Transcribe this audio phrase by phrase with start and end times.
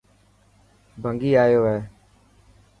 [1.03, 1.79] ڀنگي آيو هي.